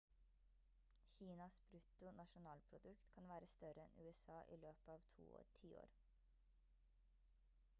[1.17, 5.93] kinas brutto nasjonalprodukt kan være større enn usa i løpet av to tiår